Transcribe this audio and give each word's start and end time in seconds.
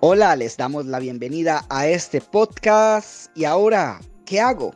Hola, 0.00 0.36
les 0.36 0.56
damos 0.56 0.86
la 0.86 0.98
bienvenida 0.98 1.66
a 1.68 1.88
este 1.88 2.20
podcast. 2.20 3.36
Y 3.36 3.44
ahora, 3.44 4.00
¿qué 4.24 4.40
hago? 4.40 4.74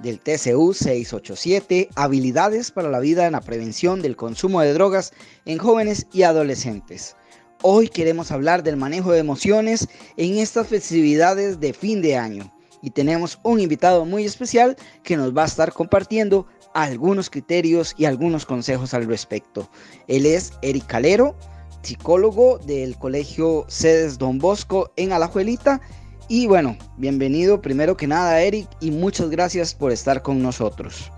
Del 0.00 0.18
TCU 0.18 0.74
687, 0.74 1.88
habilidades 1.94 2.72
para 2.72 2.90
la 2.90 3.00
vida 3.00 3.26
en 3.26 3.32
la 3.32 3.40
prevención 3.40 4.02
del 4.02 4.16
consumo 4.16 4.60
de 4.60 4.72
drogas 4.72 5.12
en 5.44 5.58
jóvenes 5.58 6.06
y 6.12 6.24
adolescentes. 6.24 7.16
Hoy 7.62 7.88
queremos 7.88 8.32
hablar 8.32 8.62
del 8.62 8.76
manejo 8.76 9.12
de 9.12 9.20
emociones 9.20 9.88
en 10.16 10.36
estas 10.38 10.66
festividades 10.66 11.60
de 11.60 11.72
fin 11.72 12.02
de 12.02 12.16
año. 12.16 12.52
Y 12.82 12.90
tenemos 12.90 13.38
un 13.42 13.60
invitado 13.60 14.04
muy 14.04 14.24
especial 14.24 14.76
que 15.02 15.16
nos 15.16 15.34
va 15.34 15.44
a 15.44 15.46
estar 15.46 15.72
compartiendo 15.72 16.46
algunos 16.82 17.30
criterios 17.30 17.94
y 17.96 18.04
algunos 18.04 18.44
consejos 18.44 18.94
al 18.94 19.06
respecto. 19.06 19.68
Él 20.08 20.26
es 20.26 20.52
Eric 20.62 20.86
Calero 20.86 21.34
psicólogo 21.82 22.58
del 22.58 22.98
Colegio 22.98 23.64
Sedes 23.68 24.18
Don 24.18 24.38
Bosco 24.38 24.90
en 24.96 25.12
Alajuelita. 25.12 25.80
Y 26.28 26.48
bueno, 26.48 26.76
bienvenido 26.96 27.62
primero 27.62 27.96
que 27.96 28.08
nada 28.08 28.40
Eric 28.40 28.68
y 28.80 28.90
muchas 28.90 29.30
gracias 29.30 29.74
por 29.74 29.92
estar 29.92 30.20
con 30.22 30.42
nosotros. 30.42 31.10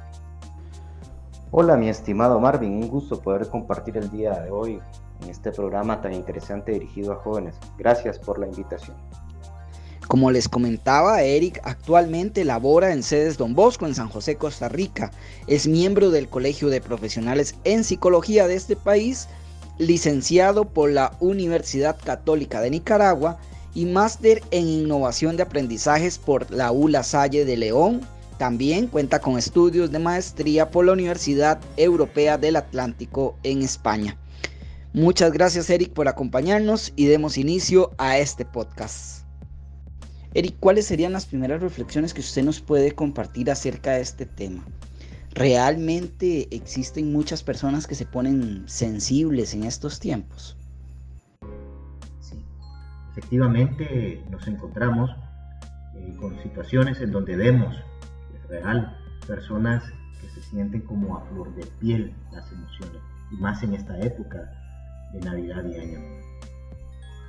Hola 1.50 1.76
mi 1.78 1.88
estimado 1.88 2.38
Marvin, 2.38 2.74
un 2.74 2.88
gusto 2.88 3.18
poder 3.20 3.48
compartir 3.48 3.96
el 3.96 4.10
día 4.10 4.38
de 4.40 4.50
hoy 4.50 4.78
en 5.22 5.30
este 5.30 5.50
programa 5.50 6.02
tan 6.02 6.12
interesante 6.12 6.72
dirigido 6.72 7.14
a 7.14 7.16
jóvenes. 7.16 7.56
Gracias 7.78 8.18
por 8.18 8.38
la 8.38 8.46
invitación. 8.46 8.96
Como 10.08 10.30
les 10.30 10.48
comentaba, 10.48 11.22
Eric 11.22 11.60
actualmente 11.64 12.42
labora 12.42 12.94
en 12.94 13.02
sedes 13.02 13.36
Don 13.36 13.54
Bosco 13.54 13.86
en 13.86 13.94
San 13.94 14.08
José, 14.08 14.36
Costa 14.36 14.70
Rica. 14.70 15.10
Es 15.46 15.68
miembro 15.68 16.10
del 16.10 16.28
Colegio 16.30 16.70
de 16.70 16.80
Profesionales 16.80 17.54
en 17.64 17.84
Psicología 17.84 18.48
de 18.48 18.54
este 18.54 18.74
país 18.74 19.28
licenciado 19.76 20.64
por 20.64 20.90
la 20.90 21.12
Universidad 21.20 21.98
Católica 22.02 22.62
de 22.62 22.70
Nicaragua 22.70 23.38
y 23.74 23.84
máster 23.84 24.42
en 24.50 24.66
innovación 24.66 25.36
de 25.36 25.42
aprendizajes 25.42 26.16
por 26.16 26.50
la 26.50 26.72
ULA 26.72 27.02
Salle 27.02 27.44
de 27.44 27.58
León. 27.58 28.00
También 28.38 28.86
cuenta 28.86 29.20
con 29.20 29.36
estudios 29.36 29.92
de 29.92 29.98
maestría 29.98 30.70
por 30.70 30.86
la 30.86 30.92
Universidad 30.92 31.60
Europea 31.76 32.38
del 32.38 32.56
Atlántico 32.56 33.36
en 33.42 33.60
España. 33.60 34.16
Muchas 34.94 35.32
gracias 35.32 35.68
Eric 35.68 35.92
por 35.92 36.08
acompañarnos 36.08 36.94
y 36.96 37.06
demos 37.06 37.36
inicio 37.36 37.90
a 37.98 38.16
este 38.16 38.46
podcast. 38.46 39.17
Eric, 40.34 40.56
¿cuáles 40.60 40.86
serían 40.86 41.12
las 41.12 41.26
primeras 41.26 41.62
reflexiones 41.62 42.12
que 42.12 42.20
usted 42.20 42.42
nos 42.42 42.60
puede 42.60 42.92
compartir 42.92 43.50
acerca 43.50 43.92
de 43.92 44.02
este 44.02 44.26
tema? 44.26 44.62
¿Realmente 45.30 46.54
existen 46.54 47.12
muchas 47.12 47.42
personas 47.42 47.86
que 47.86 47.94
se 47.94 48.04
ponen 48.04 48.64
sensibles 48.68 49.54
en 49.54 49.64
estos 49.64 50.00
tiempos? 50.00 50.56
Sí, 52.20 52.44
efectivamente 53.12 54.22
nos 54.30 54.46
encontramos 54.46 55.10
eh, 55.94 56.14
con 56.18 56.40
situaciones 56.42 57.00
en 57.00 57.10
donde 57.10 57.36
vemos, 57.36 57.74
es 58.34 58.48
real, 58.48 58.96
personas 59.26 59.82
que 60.20 60.28
se 60.28 60.42
sienten 60.50 60.82
como 60.82 61.16
a 61.16 61.24
flor 61.26 61.54
de 61.54 61.64
piel 61.80 62.12
las 62.32 62.50
emociones, 62.52 63.00
y 63.30 63.36
más 63.36 63.62
en 63.62 63.74
esta 63.74 63.98
época 64.00 64.50
de 65.12 65.20
Navidad 65.20 65.64
y 65.64 65.78
Año 65.78 65.98
Nuevo. 66.00 66.27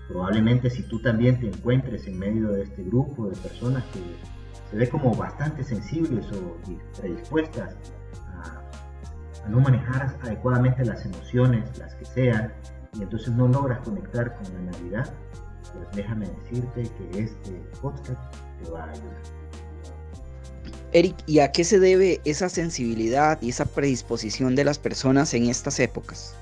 Probablemente 0.10 0.72
si 0.72 0.82
tú 0.82 1.00
también 1.00 1.40
te 1.40 1.48
encuentres 1.48 2.08
en 2.08 2.18
medio 2.18 2.52
de 2.52 2.64
este 2.64 2.84
grupo 2.84 3.28
de 3.30 3.38
personas 3.38 3.84
que 3.94 4.00
se 4.72 4.76
ve 4.76 4.90
como 4.90 5.14
bastante 5.14 5.64
sensibles 5.64 6.26
o 6.32 6.58
predispuestas 7.00 7.76
a, 8.26 8.60
no 9.48 9.60
manejar 9.60 10.18
adecuadamente 10.24 10.84
las 10.84 11.06
emociones, 11.06 11.78
las 11.78 11.94
que 11.94 12.06
sean, 12.06 12.52
y 12.98 13.04
entonces 13.04 13.32
no 13.36 13.48
logras 13.48 13.82
conectar 13.82 14.36
con 14.36 14.52
la 14.52 14.72
Navidad, 14.72 15.14
pues 15.74 15.88
déjame 15.96 16.28
decirte 16.28 16.90
que 16.98 17.20
este 17.20 17.52
podcast 17.80 18.20
te 18.64 18.72
va 18.72 18.86
a 18.86 18.90
ayudar. 18.90 19.22
Eric, 20.92 21.18
¿y 21.28 21.40
a 21.40 21.52
qué 21.52 21.64
se 21.64 21.80
debe 21.80 22.20
esa 22.26 22.50
sensibilidad 22.50 23.40
y 23.44 23.50
esa 23.50 23.66
predisposición 23.66 24.56
de 24.56 24.64
las 24.64 24.80
personas 24.80 25.36
en 25.36 25.50
estas 25.50 25.80
épocas? 25.80 26.36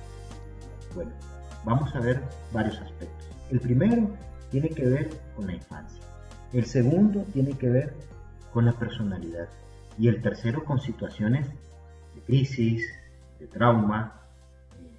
Bueno, 0.95 1.11
vamos 1.65 1.93
a 1.93 1.99
ver 1.99 2.23
varios 2.53 2.77
aspectos. 2.77 3.16
El 3.49 3.61
primero 3.61 4.09
tiene 4.51 4.69
que 4.69 4.85
ver 4.85 5.09
con 5.35 5.47
la 5.47 5.53
infancia. 5.53 6.03
El 6.51 6.65
segundo 6.65 7.23
tiene 7.33 7.57
que 7.57 7.69
ver 7.69 7.93
con 8.51 8.65
la 8.65 8.73
personalidad. 8.73 9.47
Y 9.97 10.09
el 10.09 10.21
tercero 10.21 10.63
con 10.65 10.79
situaciones 10.79 11.49
de 12.13 12.21
crisis, 12.21 12.85
de 13.39 13.47
trauma, 13.47 14.21
eh, 14.77 14.97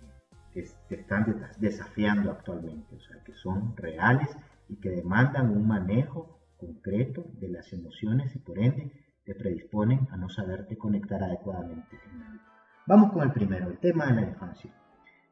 que, 0.53 0.67
que 0.89 0.95
están 0.95 1.43
desafiando 1.59 2.31
actualmente, 2.31 2.97
o 2.97 3.01
sea, 3.01 3.23
que 3.23 3.35
son 3.35 3.77
reales 3.77 4.29
y 4.69 4.77
que 4.77 4.91
demandan 4.91 5.51
un 5.51 5.67
manejo 5.67 6.41
concreto 6.57 7.25
de 7.35 7.49
las 7.49 7.73
emociones 7.73 8.35
y 8.35 8.39
por 8.39 8.59
ende 8.59 8.91
te 9.25 9.35
predisponen 9.35 10.09
a 10.11 10.17
no 10.17 10.29
saberte 10.29 10.77
conectar 10.77 11.23
adecuadamente. 11.23 11.99
Vamos 12.87 13.13
con 13.13 13.23
el 13.23 13.33
primero, 13.33 13.69
el 13.69 13.79
tema 13.79 14.07
de 14.07 14.15
la 14.15 14.23
infancia. 14.23 14.73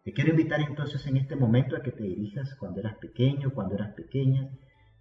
Te 0.06 0.12
quiero 0.12 0.30
invitar 0.30 0.60
entonces 0.60 1.04
en 1.08 1.16
este 1.16 1.34
momento 1.34 1.74
a 1.74 1.82
que 1.82 1.90
te 1.90 2.04
dirijas 2.04 2.54
cuando 2.54 2.78
eras 2.78 2.94
pequeño, 2.98 3.50
cuando 3.52 3.74
eras 3.74 3.92
pequeña, 3.94 4.48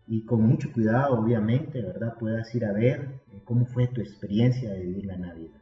y 0.08 0.26
con 0.26 0.42
mucho 0.42 0.74
cuidado, 0.74 1.20
obviamente, 1.20 1.80
¿verdad? 1.80 2.16
Puedas 2.18 2.56
ir 2.56 2.66
a 2.66 2.74
ver 2.74 3.22
cómo 3.44 3.68
fue 3.68 3.86
tu 3.86 4.02
experiencia 4.02 4.72
de 4.72 4.80
vivir 4.80 5.06
la 5.06 5.18
Navidad. 5.18 5.62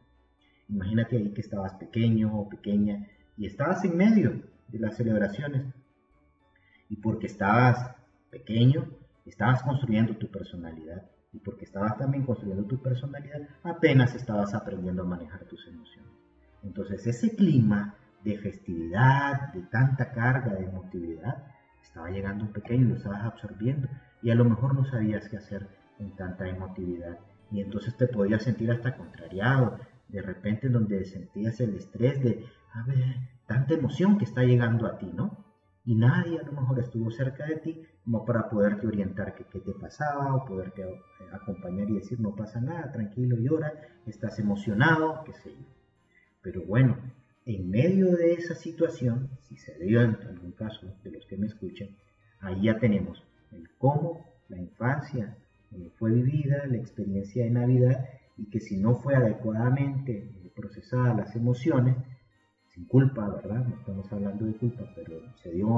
Imagínate 0.70 1.18
ahí 1.18 1.34
que 1.34 1.42
estabas 1.42 1.74
pequeño 1.74 2.34
o 2.34 2.48
pequeña 2.48 3.06
y 3.36 3.44
estabas 3.44 3.84
en 3.84 3.98
medio 3.98 4.40
de 4.68 4.78
las 4.78 4.96
celebraciones. 4.96 5.74
Y 6.88 6.96
porque 6.96 7.26
estabas 7.26 7.94
pequeño, 8.30 8.88
estabas 9.26 9.62
construyendo 9.62 10.16
tu 10.16 10.30
personalidad. 10.30 11.02
Y 11.34 11.38
porque 11.40 11.66
estabas 11.66 11.98
también 11.98 12.24
construyendo 12.24 12.64
tu 12.64 12.80
personalidad, 12.80 13.42
apenas 13.62 14.14
estabas 14.14 14.54
aprendiendo 14.54 15.02
a 15.02 15.06
manejar 15.06 15.44
tus 15.44 15.68
emociones. 15.68 16.12
Entonces 16.62 17.06
ese 17.06 17.36
clima 17.36 17.94
de 18.24 18.38
festividad, 18.38 19.52
de 19.52 19.62
tanta 19.62 20.10
carga 20.12 20.54
de 20.54 20.64
emotividad, 20.64 21.44
estaba 21.82 22.10
llegando 22.10 22.44
un 22.44 22.52
pequeño 22.52 22.86
y 22.86 22.88
lo 22.88 22.96
estabas 22.96 23.24
absorbiendo 23.24 23.88
y 24.22 24.30
a 24.30 24.34
lo 24.34 24.44
mejor 24.44 24.74
no 24.74 24.84
sabías 24.84 25.28
qué 25.28 25.36
hacer 25.36 25.68
con 25.98 26.16
tanta 26.16 26.48
emotividad 26.48 27.18
y 27.50 27.60
entonces 27.60 27.96
te 27.96 28.08
podías 28.08 28.42
sentir 28.42 28.70
hasta 28.70 28.96
contrariado, 28.96 29.78
de 30.08 30.22
repente 30.22 30.68
donde 30.68 31.04
sentías 31.04 31.60
el 31.60 31.76
estrés 31.76 32.22
de, 32.22 32.46
a 32.72 32.82
ver, 32.84 33.16
tanta 33.46 33.74
emoción 33.74 34.18
que 34.18 34.24
está 34.24 34.42
llegando 34.42 34.86
a 34.86 34.98
ti, 34.98 35.10
¿no? 35.14 35.44
Y 35.84 35.94
nadie 35.94 36.38
a 36.38 36.42
lo 36.42 36.52
mejor 36.52 36.78
estuvo 36.80 37.10
cerca 37.10 37.44
de 37.44 37.56
ti 37.56 37.82
como 38.04 38.24
para 38.24 38.48
poderte 38.48 38.86
orientar 38.86 39.34
qué, 39.34 39.44
qué 39.44 39.60
te 39.60 39.72
pasaba 39.72 40.34
o 40.34 40.46
poderte 40.46 40.82
eh, 40.82 40.96
acompañar 41.30 41.90
y 41.90 41.96
decir, 41.96 42.18
no 42.20 42.34
pasa 42.34 42.60
nada, 42.60 42.90
tranquilo, 42.90 43.36
llora, 43.36 43.72
estás 44.06 44.38
emocionado, 44.38 45.22
qué 45.24 45.34
sé 45.34 45.50
yo. 45.50 45.64
Pero 46.42 46.62
bueno, 46.64 46.96
en 47.46 47.70
medio 47.70 48.16
de 48.16 48.32
esa 48.32 48.54
situación, 48.54 49.28
si 49.42 49.56
se 49.56 49.78
dio 49.78 50.00
en 50.02 50.16
algún 50.26 50.52
caso 50.52 50.94
de 51.02 51.10
los 51.10 51.26
que 51.26 51.36
me 51.36 51.46
escuchan, 51.46 51.88
ahí 52.40 52.62
ya 52.62 52.78
tenemos 52.78 53.22
el 53.52 53.68
cómo 53.78 54.24
la 54.48 54.58
infancia 54.58 55.36
fue 55.98 56.12
vivida, 56.12 56.66
la 56.66 56.76
experiencia 56.76 57.44
de 57.44 57.50
Navidad, 57.50 58.08
y 58.36 58.48
que 58.50 58.60
si 58.60 58.76
no 58.76 58.96
fue 58.96 59.14
adecuadamente 59.14 60.30
procesada 60.54 61.14
las 61.14 61.34
emociones, 61.36 61.96
sin 62.68 62.86
culpa, 62.86 63.28
¿verdad? 63.28 63.64
No 63.66 63.76
estamos 63.76 64.12
hablando 64.12 64.44
de 64.44 64.54
culpa, 64.54 64.84
pero 64.94 65.20
se 65.42 65.50
dio, 65.50 65.68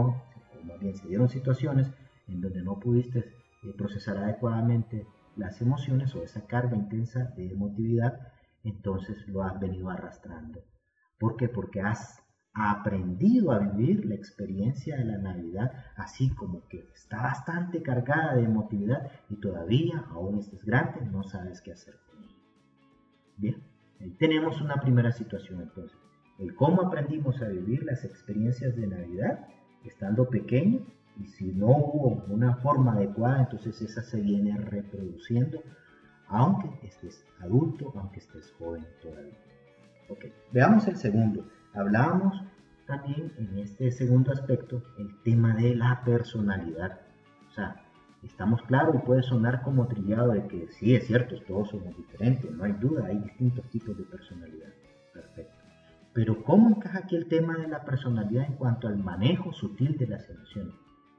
más 0.65 0.81
bien 0.81 0.97
se 0.97 1.09
dieron 1.09 1.29
situaciones 1.29 1.91
en 2.29 2.41
donde 2.41 2.63
no 2.63 2.79
pudiste 2.79 3.19
eh, 3.19 3.73
procesar 3.77 4.19
adecuadamente 4.19 5.07
las 5.37 5.61
emociones 5.61 6.15
o 6.15 6.23
esa 6.23 6.47
carga 6.47 6.77
intensa 6.77 7.25
de 7.37 7.51
emotividad, 7.51 8.33
entonces 8.65 9.27
lo 9.29 9.43
has 9.43 9.59
venido 9.61 9.91
arrastrando. 9.91 10.63
¿Por 11.19 11.37
qué? 11.37 11.49
Porque 11.49 11.81
has 11.81 12.23
aprendido 12.53 13.53
a 13.53 13.59
vivir 13.59 14.07
la 14.07 14.15
experiencia 14.15 14.97
de 14.97 15.05
la 15.05 15.19
Navidad 15.19 15.73
así 15.97 16.31
como 16.31 16.67
que 16.69 16.89
está 16.95 17.21
bastante 17.23 17.83
cargada 17.83 18.35
de 18.35 18.45
emotividad 18.45 19.11
y 19.29 19.37
todavía, 19.37 20.07
aún 20.11 20.39
estés 20.39 20.65
grande, 20.65 21.05
no 21.05 21.23
sabes 21.23 21.61
qué 21.61 21.73
hacer 21.73 21.99
con 22.07 22.25
ella. 22.25 22.35
Bien, 23.37 23.63
ahí 24.01 24.11
tenemos 24.19 24.61
una 24.63 24.77
primera 24.77 25.13
situación 25.13 25.61
entonces. 25.61 25.99
El 26.39 26.55
cómo 26.55 26.83
aprendimos 26.83 27.43
a 27.43 27.49
vivir 27.49 27.83
las 27.85 28.05
experiencias 28.05 28.75
de 28.75 28.87
Navidad 28.87 29.47
estando 29.85 30.29
pequeño 30.29 30.81
y 31.19 31.27
si 31.27 31.53
no 31.53 31.69
hubo 31.69 32.25
una 32.29 32.57
forma 32.57 32.93
adecuada, 32.93 33.41
entonces 33.41 33.81
esa 33.83 34.03
se 34.03 34.21
viene 34.21 34.57
reproduciendo 34.59 35.63
aunque 36.29 36.69
estés 36.87 37.25
adulto, 37.41 37.93
aunque 37.97 38.19
estés 38.19 38.53
joven 38.59 38.85
todavía. 39.01 39.46
Veamos 40.53 40.87
el 40.89 40.97
segundo 40.97 41.45
Hablábamos 41.77 42.43
también 42.87 43.35
en 43.37 43.59
este 43.59 43.91
segundo 43.91 44.33
aspecto 44.33 44.83
el 44.99 45.21
tema 45.23 45.55
de 45.55 45.75
la 45.75 46.03
personalidad. 46.05 47.01
O 47.49 47.53
sea, 47.53 47.85
estamos 48.23 48.63
claros 48.63 48.95
y 48.95 49.07
puede 49.07 49.23
sonar 49.23 49.61
como 49.61 49.87
trillado 49.87 50.33
de 50.33 50.47
que 50.47 50.69
sí, 50.69 50.95
es 50.95 51.07
cierto, 51.07 51.37
todos 51.47 51.69
somos 51.69 51.95
diferentes, 51.95 52.51
no 52.51 52.65
hay 52.65 52.73
duda, 52.73 53.05
hay 53.07 53.19
distintos 53.19 53.69
tipos 53.69 53.95
de 53.99 54.05
personalidad. 54.05 54.71
Perfecto. 55.13 55.55
Pero 56.15 56.43
¿cómo 56.45 56.71
encaja 56.71 57.01
aquí 57.01 57.15
el 57.15 57.29
tema 57.29 57.59
de 57.59 57.69
la 57.69 57.85
personalidad 57.85 58.47
en 58.47 58.55
cuanto 58.55 58.89
al 58.89 58.97
manejo 58.97 59.53
sutil 59.53 59.99
de 59.99 60.07
las 60.07 60.27
emociones? 60.31 60.75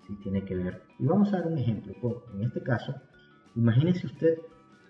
Sí, 0.08 0.18
tiene 0.24 0.44
que 0.44 0.56
ver. 0.56 0.82
Y 0.98 1.06
vamos 1.06 1.32
a 1.34 1.38
dar 1.38 1.48
un 1.48 1.60
ejemplo. 1.60 1.94
En 2.34 2.42
este 2.42 2.64
caso, 2.64 2.96
imagínese 3.56 4.08
usted 4.08 4.40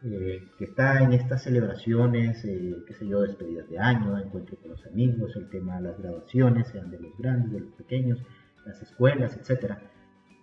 eh, 0.03 0.43
que 0.57 0.65
está 0.65 1.01
en 1.01 1.13
estas 1.13 1.43
celebraciones, 1.43 2.43
eh, 2.45 2.75
qué 2.85 2.93
sé 2.93 3.07
yo, 3.07 3.21
despedidas 3.21 3.69
de 3.69 3.79
año, 3.79 4.17
encuentro 4.17 4.57
con 4.57 4.71
los 4.71 4.85
amigos, 4.85 5.35
el 5.35 5.49
tema 5.49 5.77
de 5.77 5.89
las 5.89 5.97
graduaciones, 5.99 6.67
sean 6.67 6.91
de 6.91 6.99
los 6.99 7.17
grandes, 7.17 7.51
de 7.51 7.59
los 7.61 7.71
pequeños, 7.73 8.19
las 8.65 8.81
escuelas, 8.81 9.37
etc. 9.37 9.73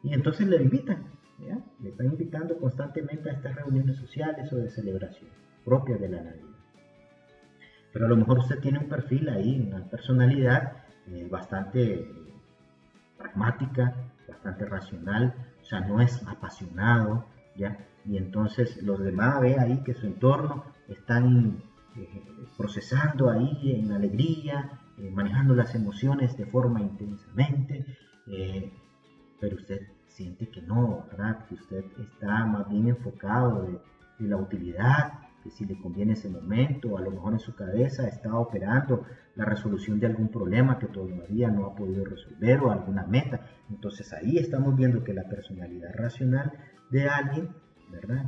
Y 0.02 0.12
entonces 0.12 0.46
le 0.46 0.56
invitan, 0.62 1.04
le 1.82 1.90
están 1.90 2.06
invitando 2.06 2.56
constantemente 2.58 3.30
a 3.30 3.34
estas 3.34 3.54
reuniones 3.56 3.96
sociales 3.96 4.52
o 4.52 4.56
de 4.56 4.70
celebración 4.70 5.30
propia 5.64 5.96
de 5.96 6.08
la 6.08 6.22
Navidad 6.22 6.54
pero 7.94 8.06
a 8.06 8.08
lo 8.08 8.16
mejor 8.16 8.40
usted 8.40 8.58
tiene 8.58 8.80
un 8.80 8.88
perfil 8.88 9.28
ahí, 9.28 9.64
una 9.70 9.84
personalidad 9.84 10.72
eh, 11.06 11.28
bastante 11.30 12.10
pragmática, 13.16 13.94
bastante 14.28 14.66
racional, 14.66 15.32
o 15.62 15.64
sea, 15.64 15.80
no 15.80 16.00
es 16.00 16.20
apasionado, 16.26 17.24
¿ya? 17.56 17.86
Y 18.04 18.16
entonces 18.16 18.82
los 18.82 19.00
demás 19.00 19.40
ve 19.40 19.58
ahí 19.58 19.82
que 19.84 19.94
su 19.94 20.06
entorno 20.06 20.64
están 20.88 21.62
eh, 21.96 22.22
procesando 22.56 23.30
ahí 23.30 23.72
en 23.72 23.92
alegría, 23.92 24.80
manejando 25.12 25.54
las 25.54 25.74
emociones 25.74 26.36
de 26.36 26.46
forma 26.46 26.80
intensamente, 26.80 27.84
pero 29.40 29.56
usted 29.56 29.80
siente 30.06 30.48
que 30.48 30.62
no, 30.62 31.06
¿verdad? 31.10 31.46
Que 31.46 31.54
usted 31.54 31.84
está 31.98 32.46
más 32.46 32.68
bien 32.68 32.88
enfocado 32.88 33.62
de, 33.64 33.80
de 34.18 34.28
la 34.28 34.36
utilidad, 34.36 35.24
que 35.42 35.50
si 35.50 35.66
le 35.66 35.78
conviene 35.78 36.14
ese 36.14 36.30
momento, 36.30 36.96
a 36.96 37.02
lo 37.02 37.10
mejor 37.10 37.34
en 37.34 37.38
su 37.38 37.54
cabeza 37.54 38.08
está 38.08 38.34
operando 38.38 39.04
la 39.36 39.44
resolución 39.44 40.00
de 40.00 40.06
algún 40.06 40.28
problema 40.28 40.78
que 40.78 40.86
todavía 40.86 41.50
no 41.50 41.66
ha 41.66 41.74
podido 41.74 42.04
resolver 42.04 42.60
o 42.60 42.70
alguna 42.70 43.04
meta. 43.04 43.46
Entonces 43.68 44.12
ahí 44.14 44.38
estamos 44.38 44.74
viendo 44.74 45.04
que 45.04 45.12
la 45.12 45.28
personalidad 45.28 45.92
racional 45.94 46.52
de 46.94 47.08
alguien. 47.08 47.48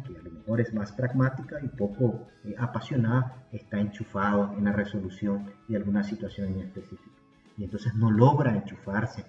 Que 0.04 0.16
a 0.16 0.22
lo 0.22 0.30
mejor 0.30 0.60
es 0.60 0.72
más 0.72 0.92
pragmática 0.92 1.58
y 1.60 1.68
poco 1.68 2.28
eh, 2.44 2.54
apasionada, 2.56 3.46
está 3.50 3.80
enchufado 3.80 4.54
en 4.56 4.64
la 4.64 4.72
resolución 4.72 5.50
de 5.66 5.76
alguna 5.76 6.04
situación 6.04 6.52
en 6.52 6.60
específico. 6.60 7.16
Y 7.56 7.64
entonces 7.64 7.94
no 7.94 8.12
logra 8.12 8.54
enchufarse 8.54 9.24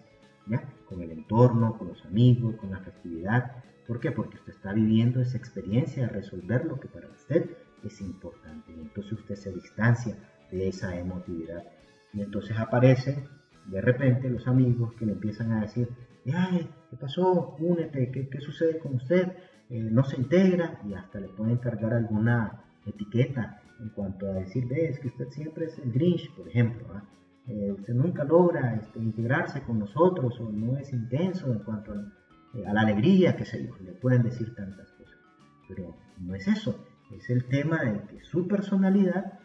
¿ya? 0.46 0.62
con 0.88 1.02
el 1.02 1.12
entorno, 1.12 1.76
con 1.78 1.88
los 1.88 2.06
amigos, 2.06 2.56
con 2.58 2.70
la 2.70 2.80
festividad. 2.80 3.64
¿Por 3.88 4.00
qué? 4.00 4.12
Porque 4.12 4.38
usted 4.38 4.54
está 4.54 4.74
viviendo 4.74 5.22
esa 5.22 5.38
experiencia 5.38 6.04
de 6.04 6.10
resolver 6.10 6.66
lo 6.66 6.80
que 6.80 6.88
para 6.88 7.08
usted 7.08 7.50
es 7.84 8.00
importante. 8.02 8.72
Y 8.72 8.82
entonces 8.82 9.14
usted 9.14 9.36
se 9.36 9.52
distancia 9.52 10.18
de 10.52 10.68
esa 10.68 10.96
emotividad. 10.98 11.64
Y 12.14 12.22
entonces 12.22 12.56
aparecen 12.60 13.28
de 13.66 13.82
repente 13.82 14.30
los 14.30 14.48
amigos 14.48 14.94
que 14.94 15.06
le 15.06 15.14
empiezan 15.14 15.52
a 15.52 15.62
decir, 15.62 15.90
¿qué 16.90 16.98
pasó? 17.00 17.56
Únete, 17.60 18.12
¿qué, 18.12 18.30
qué 18.30 18.40
sucede 18.40 18.80
con 18.80 18.96
usted? 18.96 19.34
Eh, 19.70 19.80
no 19.92 20.04
se 20.04 20.18
integra 20.18 20.80
y 20.86 20.94
hasta 20.94 21.20
le 21.20 21.28
pueden 21.30 21.58
cargar 21.58 21.94
alguna 21.94 22.64
etiqueta 22.86 23.62
en 23.80 23.90
cuanto 23.90 24.28
a 24.28 24.34
decir, 24.34 24.68
ves 24.68 25.00
que 25.00 25.08
usted 25.08 25.30
siempre 25.30 25.66
es 25.66 25.78
el 25.80 25.92
Grinch, 25.92 26.34
por 26.36 26.48
ejemplo. 26.48 27.02
Eh, 27.48 27.72
usted 27.72 27.94
nunca 27.94 28.24
logra 28.24 28.76
este, 28.76 29.00
integrarse 29.00 29.62
con 29.62 29.80
nosotros 29.80 30.40
o 30.40 30.52
no 30.52 30.78
es 30.78 30.92
intenso 30.92 31.52
en 31.52 31.60
cuanto 31.60 31.94
a, 31.94 32.58
eh, 32.58 32.66
a 32.66 32.74
la 32.74 32.82
alegría, 32.82 33.36
que 33.36 33.46
se 33.46 33.62
le 33.62 33.94
pueden 33.94 34.24
decir 34.24 34.54
tantas 34.56 34.92
cosas. 34.94 35.18
Pero 35.68 35.96
no 36.20 36.36
es 36.36 36.48
eso 36.48 36.88
es 37.16 37.30
el 37.30 37.46
tema 37.46 37.84
de 37.84 38.02
que 38.08 38.24
su 38.24 38.48
personalidad 38.48 39.40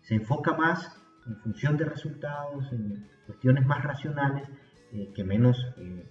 se 0.00 0.14
enfoca 0.14 0.54
más 0.54 1.00
en 1.26 1.36
función 1.36 1.76
de 1.76 1.84
resultados, 1.84 2.72
en 2.72 3.06
cuestiones 3.26 3.66
más 3.66 3.82
racionales, 3.84 4.48
eh, 4.92 5.10
que 5.14 5.24
menos 5.24 5.56
eh, 5.78 6.04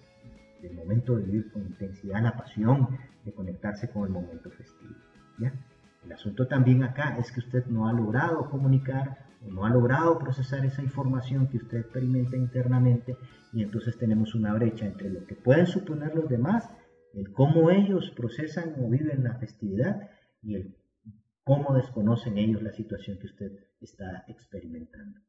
del 0.61 0.73
momento 0.73 1.15
de 1.15 1.25
vivir 1.25 1.51
con 1.51 1.63
intensidad 1.63 2.21
la 2.21 2.35
pasión 2.35 2.87
de 3.23 3.33
conectarse 3.33 3.89
con 3.89 4.03
el 4.05 4.09
momento 4.09 4.49
festivo. 4.51 4.95
El 6.03 6.11
asunto 6.11 6.47
también 6.47 6.83
acá 6.83 7.17
es 7.17 7.31
que 7.31 7.39
usted 7.39 7.65
no 7.67 7.87
ha 7.87 7.93
logrado 7.93 8.49
comunicar 8.49 9.25
o 9.45 9.51
no 9.51 9.65
ha 9.65 9.69
logrado 9.69 10.19
procesar 10.19 10.65
esa 10.65 10.81
información 10.81 11.47
que 11.47 11.57
usted 11.57 11.79
experimenta 11.79 12.37
internamente 12.37 13.17
y 13.53 13.63
entonces 13.63 13.97
tenemos 13.97 14.35
una 14.35 14.53
brecha 14.53 14.85
entre 14.85 15.09
lo 15.09 15.25
que 15.25 15.35
pueden 15.35 15.67
suponer 15.67 16.15
los 16.15 16.29
demás, 16.29 16.69
el 17.13 17.31
cómo 17.33 17.69
ellos 17.69 18.11
procesan 18.15 18.75
o 18.79 18.89
viven 18.89 19.23
la 19.23 19.35
festividad 19.35 20.09
y 20.41 20.55
el 20.55 20.75
cómo 21.43 21.75
desconocen 21.75 22.37
ellos 22.37 22.61
la 22.61 22.71
situación 22.71 23.17
que 23.19 23.27
usted 23.27 23.51
está 23.79 24.23
experimentando. 24.27 25.19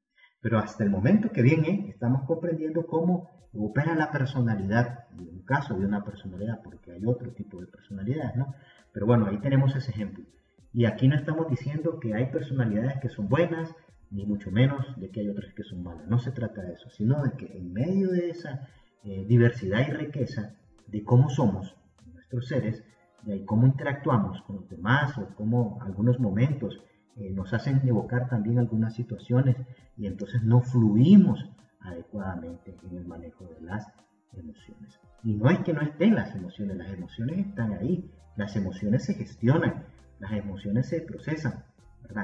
Pero 0.42 0.58
hasta 0.58 0.84
el 0.84 0.90
momento 0.90 1.30
que 1.30 1.40
viene, 1.40 1.86
estamos 1.88 2.24
comprendiendo 2.24 2.84
cómo 2.86 3.30
opera 3.54 3.94
la 3.94 4.10
personalidad, 4.10 5.06
en 5.12 5.28
un 5.28 5.42
caso 5.44 5.78
de 5.78 5.86
una 5.86 6.04
personalidad, 6.04 6.60
porque 6.62 6.92
hay 6.92 7.06
otro 7.06 7.30
tipo 7.32 7.60
de 7.60 7.68
personalidad, 7.68 8.34
¿no? 8.34 8.54
Pero 8.92 9.06
bueno, 9.06 9.26
ahí 9.26 9.38
tenemos 9.38 9.74
ese 9.76 9.92
ejemplo. 9.92 10.24
Y 10.72 10.86
aquí 10.86 11.06
no 11.06 11.14
estamos 11.14 11.48
diciendo 11.48 12.00
que 12.00 12.14
hay 12.14 12.26
personalidades 12.26 12.98
que 13.00 13.08
son 13.08 13.28
buenas, 13.28 13.74
ni 14.10 14.26
mucho 14.26 14.50
menos 14.50 14.98
de 14.98 15.10
que 15.10 15.20
hay 15.20 15.28
otras 15.28 15.54
que 15.54 15.62
son 15.62 15.82
malas. 15.82 16.08
No 16.08 16.18
se 16.18 16.32
trata 16.32 16.62
de 16.62 16.72
eso, 16.72 16.90
sino 16.90 17.22
de 17.22 17.32
que 17.32 17.56
en 17.56 17.72
medio 17.72 18.10
de 18.10 18.30
esa 18.30 18.68
eh, 19.04 19.24
diversidad 19.26 19.86
y 19.86 19.92
riqueza 19.92 20.54
de 20.86 21.04
cómo 21.04 21.30
somos 21.30 21.76
nuestros 22.12 22.48
seres, 22.48 22.82
de 23.22 23.44
cómo 23.44 23.66
interactuamos 23.66 24.42
con 24.42 24.56
los 24.56 24.68
demás 24.68 25.16
o 25.18 25.34
cómo 25.36 25.78
algunos 25.82 26.18
momentos 26.18 26.80
eh, 27.16 27.30
nos 27.30 27.52
hacen 27.52 27.80
evocar 27.86 28.28
también 28.28 28.58
algunas 28.58 28.94
situaciones 28.94 29.56
y 29.96 30.06
entonces 30.06 30.42
no 30.42 30.60
fluimos 30.60 31.50
adecuadamente 31.80 32.76
en 32.82 32.96
el 32.96 33.06
manejo 33.06 33.44
de 33.44 33.60
las 33.60 33.86
emociones. 34.32 34.98
Y 35.22 35.34
no 35.34 35.50
es 35.50 35.60
que 35.60 35.72
no 35.72 35.82
estén 35.82 36.14
las 36.14 36.34
emociones, 36.34 36.76
las 36.76 36.92
emociones 36.92 37.46
están 37.46 37.72
ahí, 37.74 38.10
las 38.36 38.56
emociones 38.56 39.04
se 39.04 39.14
gestionan, 39.14 39.84
las 40.18 40.32
emociones 40.32 40.88
se 40.88 41.00
procesan, 41.00 41.64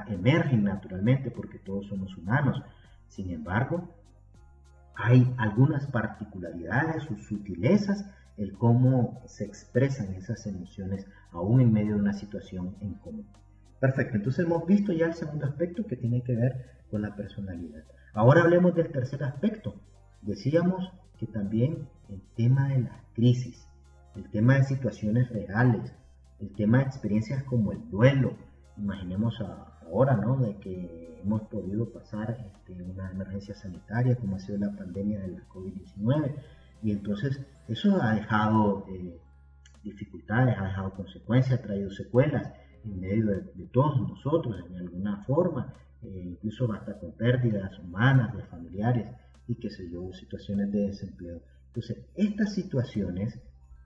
emergen 0.08 0.64
naturalmente 0.64 1.30
porque 1.30 1.58
todos 1.58 1.86
somos 1.86 2.16
humanos. 2.16 2.62
Sin 3.08 3.30
embargo, 3.30 3.94
hay 4.94 5.32
algunas 5.38 5.86
particularidades 5.86 7.08
o 7.10 7.16
sutilezas 7.16 8.04
el 8.36 8.52
cómo 8.52 9.20
se 9.26 9.44
expresan 9.44 10.14
esas 10.14 10.46
emociones 10.46 11.06
aún 11.32 11.60
en 11.60 11.72
medio 11.72 11.94
de 11.94 12.00
una 12.00 12.12
situación 12.12 12.76
en 12.80 12.94
común. 12.94 13.26
Perfecto, 13.80 14.16
entonces 14.16 14.44
hemos 14.44 14.66
visto 14.66 14.92
ya 14.92 15.06
el 15.06 15.14
segundo 15.14 15.46
aspecto 15.46 15.86
que 15.86 15.96
tiene 15.96 16.22
que 16.22 16.34
ver 16.34 16.80
con 16.90 17.02
la 17.02 17.14
personalidad. 17.14 17.84
Ahora 18.12 18.42
hablemos 18.42 18.74
del 18.74 18.90
tercer 18.90 19.22
aspecto. 19.22 19.74
Decíamos 20.22 20.92
que 21.18 21.26
también 21.26 21.88
el 22.08 22.20
tema 22.36 22.68
de 22.68 22.80
la 22.80 23.04
crisis, 23.14 23.68
el 24.16 24.28
tema 24.30 24.56
de 24.56 24.64
situaciones 24.64 25.28
reales, 25.28 25.94
el 26.40 26.52
tema 26.54 26.78
de 26.78 26.84
experiencias 26.84 27.44
como 27.44 27.72
el 27.72 27.88
duelo. 27.90 28.36
Imaginemos 28.76 29.40
ahora, 29.40 30.16
¿no? 30.16 30.36
De 30.36 30.56
que 30.56 31.20
hemos 31.22 31.42
podido 31.42 31.92
pasar 31.92 32.36
este, 32.46 32.82
una 32.82 33.10
emergencia 33.10 33.54
sanitaria 33.54 34.16
como 34.16 34.36
ha 34.36 34.40
sido 34.40 34.58
la 34.58 34.76
pandemia 34.76 35.20
de 35.20 35.28
la 35.28 35.48
COVID-19 35.48 36.34
y 36.82 36.92
entonces 36.92 37.40
eso 37.66 38.00
ha 38.00 38.14
dejado 38.14 38.86
eh, 38.88 39.20
dificultades, 39.82 40.56
ha 40.58 40.64
dejado 40.64 40.92
consecuencias, 40.94 41.58
ha 41.58 41.62
traído 41.62 41.90
secuelas 41.90 42.52
en 42.88 43.00
medio 43.00 43.26
de, 43.26 43.66
todos 43.72 44.00
nosotros 44.00 44.64
en 44.70 44.76
alguna 44.76 45.24
forma, 45.24 45.74
eh, 46.02 46.22
incluso 46.24 46.72
hasta 46.72 46.98
con 46.98 47.12
pérdidas 47.12 47.78
humanas, 47.78 48.34
de 48.36 48.42
familiares 48.44 49.06
y 49.46 49.56
que 49.56 49.70
se 49.70 49.90
yo, 49.90 50.12
situaciones 50.12 50.70
de 50.72 50.86
desempleo. 50.86 51.40
Entonces, 51.68 52.04
estas 52.14 52.54
situaciones 52.54 53.38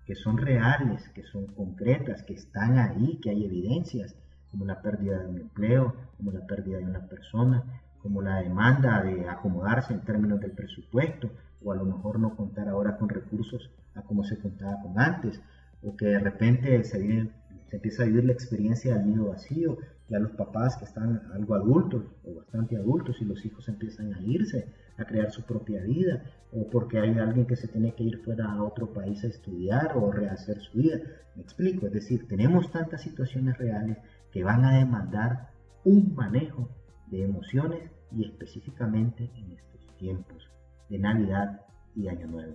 que 0.07 0.15
son 0.15 0.37
reales, 0.37 1.09
que 1.11 1.23
son 1.23 1.47
concretas, 1.47 2.23
que 2.23 2.35
están 2.35 2.79
ahí, 2.79 3.19
que 3.23 3.31
hay 3.31 3.45
evidencias, 3.45 4.17
como 4.51 4.67
la 4.67 4.83
pérdida 4.83 5.19
de 5.19 5.29
un 5.29 5.39
empleo, 5.39 5.95
como 6.17 6.33
la 6.33 6.47
pérdida 6.47 6.79
de 6.79 6.85
una 6.85 7.07
persona, 7.07 7.65
como 8.03 8.21
la 8.21 8.37
demanda 8.43 9.03
de 9.03 9.29
acomodarse 9.29 9.95
en 9.95 10.01
términos 10.01 10.41
del 10.41 10.53
presupuesto, 10.53 11.31
o 11.65 11.73
a 11.73 11.77
lo 11.77 11.85
mejor 11.85 12.19
no 12.19 12.37
contar 12.37 12.69
ahora 12.69 12.97
con 12.97 13.09
recursos 13.09 13.71
a 13.95 14.03
como 14.03 14.25
se 14.25 14.39
contaba 14.39 14.83
con 14.83 14.99
antes, 14.99 15.41
o 15.83 15.97
que 15.97 16.07
de 16.07 16.19
repente 16.19 16.83
se, 16.85 17.31
se 17.73 17.77
empieza 17.77 18.03
a 18.03 18.07
vivir 18.07 18.27
la 18.27 18.35
experiencia 18.35 18.95
del 18.95 19.07
nido 19.07 19.29
vacío, 19.31 19.79
ya 20.11 20.19
los 20.19 20.33
papás 20.33 20.77
que 20.77 20.85
están 20.85 21.23
algo 21.33 21.55
adultos 21.55 22.05
o 22.23 22.35
bastante 22.35 22.77
adultos 22.77 23.17
y 23.23 23.25
los 23.25 23.43
hijos 23.47 23.67
empiezan 23.67 24.13
a 24.13 24.21
irse, 24.21 24.67
a 24.99 25.07
crear 25.07 25.33
su 25.33 25.41
propia 25.45 25.81
vida, 25.83 26.23
o 26.53 26.69
porque 26.69 26.99
hay 26.99 27.19
alguien 27.19 27.47
que 27.47 27.57
se 27.57 27.69
tiene 27.69 27.95
que 27.95 28.05
ir 28.05 28.19
fuera 28.19 28.53
a 28.53 28.63
otro 28.63 28.93
país 28.93 29.25
a 29.25 29.29
estudiar 29.29 29.97
o 29.97 30.13
rehacer 30.13 30.61
su 30.61 30.77
vida. 30.77 31.01
Me 31.35 31.41
explico, 31.41 31.87
es 31.87 31.95
decir, 31.95 32.29
tenemos 32.29 32.71
tantas 32.71 33.01
situaciones 33.01 33.57
reales 33.57 33.97
que 34.31 34.45
van 34.45 34.67
a 34.67 34.77
demandar 34.77 35.49
un 35.85 36.15
manejo 36.15 36.69
de 37.07 37.25
emociones 37.25 37.91
y 38.15 38.27
específicamente 38.27 39.31
en 39.35 39.53
estos 39.53 39.97
tiempos 39.97 40.47
de 40.91 40.99
Navidad 40.99 41.63
y 41.97 42.09
Año 42.09 42.27
Nuevo. 42.27 42.55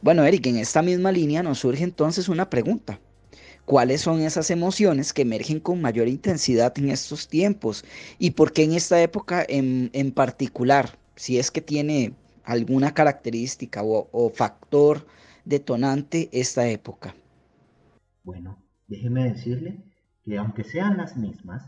Bueno, 0.00 0.24
Eric, 0.24 0.46
en 0.46 0.56
esta 0.56 0.80
misma 0.80 1.12
línea 1.12 1.42
nos 1.42 1.58
surge 1.58 1.84
entonces 1.84 2.30
una 2.30 2.48
pregunta. 2.48 2.98
Cuáles 3.68 4.00
son 4.00 4.22
esas 4.22 4.50
emociones 4.50 5.12
que 5.12 5.22
emergen 5.22 5.60
con 5.60 5.82
mayor 5.82 6.08
intensidad 6.08 6.72
en 6.78 6.88
estos 6.88 7.28
tiempos 7.28 7.84
y 8.18 8.30
por 8.30 8.54
qué 8.54 8.64
en 8.64 8.72
esta 8.72 8.98
época 9.02 9.44
en, 9.46 10.10
particular, 10.12 10.98
si 11.16 11.38
es 11.38 11.50
que 11.50 11.60
tiene 11.60 12.14
alguna 12.44 12.94
característica 12.94 13.82
o, 13.82 14.08
o 14.10 14.30
factor 14.30 15.06
detonante 15.44 16.30
esta 16.32 16.66
época. 16.66 17.14
Bueno, 18.24 18.58
déjeme 18.86 19.24
decirle 19.24 19.84
que 20.24 20.38
aunque 20.38 20.64
sean 20.64 20.96
las 20.96 21.18
mismas, 21.18 21.62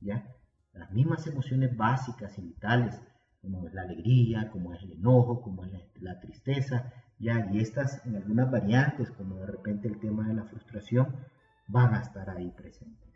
¿ya? 0.00 0.34
Las 0.72 0.90
mismas 0.90 1.26
emociones 1.26 1.76
básicas 1.76 2.38
y 2.38 2.42
vitales, 2.42 2.98
como 3.42 3.66
es 3.66 3.74
la 3.74 3.82
alegría, 3.82 4.48
como 4.50 4.72
es 4.72 4.82
el 4.82 4.92
enojo, 4.92 5.42
como 5.42 5.66
es 5.66 5.72
la, 6.00 6.18
tristeza, 6.18 6.90
¿ya? 7.18 7.46
Y 7.52 7.60
estas 7.60 8.00
en 8.06 8.16
algunas 8.16 8.50
variantes, 8.50 9.10
como 9.10 9.36
de 9.36 9.46
repente 9.46 9.88
el 9.88 10.00
tema 10.00 10.26
de 10.28 10.34
la 10.34 10.44
frustración, 10.44 11.14
van 11.72 11.94
a 11.94 12.02
estar 12.02 12.28
ahí 12.30 12.50
presentes. 12.50 13.10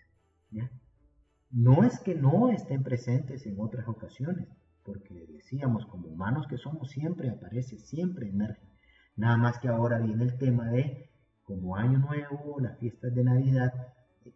No 1.50 1.84
es 1.84 2.00
que 2.00 2.14
no 2.14 2.50
estén 2.50 2.82
presentes 2.82 3.46
en 3.46 3.60
otras 3.60 3.86
ocasiones, 3.86 4.48
porque 4.82 5.26
decíamos, 5.28 5.86
como 5.86 6.08
humanos 6.08 6.46
que 6.48 6.56
somos, 6.56 6.90
siempre 6.90 7.30
aparece, 7.30 7.78
siempre 7.78 8.28
emerge. 8.28 8.66
Nada 9.14 9.36
más 9.36 9.58
que 9.58 9.68
ahora 9.68 9.98
viene 9.98 10.24
el 10.24 10.38
tema 10.38 10.70
de, 10.70 11.10
como 11.44 11.76
Año 11.76 11.98
Nuevo, 11.98 12.58
las 12.60 12.78
fiestas 12.78 13.14
de 13.14 13.24
Navidad, 13.24 13.72